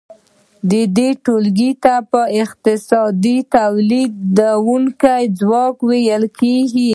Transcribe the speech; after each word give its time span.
دې 0.97 1.09
ټولګې 1.23 1.71
ته 1.83 1.93
په 2.11 2.21
اقتصاد 2.43 3.13
کې 3.23 3.35
تولیدونکی 3.55 5.21
ځواک 5.39 5.75
ویل 5.87 6.23
کیږي. 6.39 6.89